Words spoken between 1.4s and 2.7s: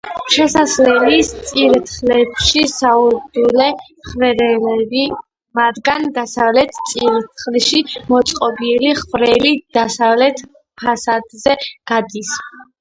წირთხლებში